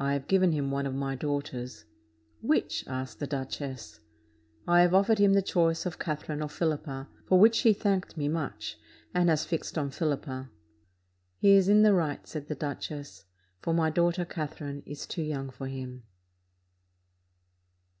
[0.00, 1.84] "I have given him one of my daughters."
[2.40, 4.00] "Which?" asked the duchess.
[4.66, 8.26] "I have offered him the choice of Catherine or Philippa; for which he thanked me
[8.26, 8.80] much,
[9.14, 10.50] and has fixed on Philippa."
[11.38, 13.26] "He is in the right," said the duchess;
[13.60, 16.02] "for my daughter Catherine is too young for him."